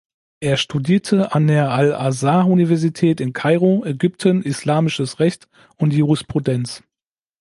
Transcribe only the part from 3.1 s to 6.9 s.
in Kairo, Ägypten islamisches Recht und Jurisprudenz.